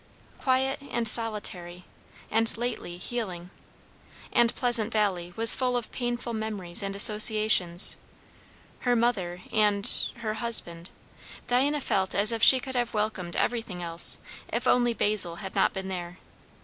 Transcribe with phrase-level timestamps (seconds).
[0.39, 1.85] Quiet and solitary,
[2.31, 3.51] and lately healing;
[4.33, 7.97] and Pleasant Valley was full of painful memories and associations,
[8.79, 10.89] her mother, and her husband.
[11.45, 14.17] Diana felt as if she could have welcomed everything else,
[14.51, 16.17] if only Basil had not been there.